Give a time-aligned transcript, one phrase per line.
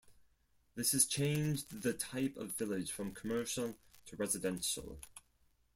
[0.73, 3.75] This has changed the type of village from commercial
[4.07, 4.97] to residential.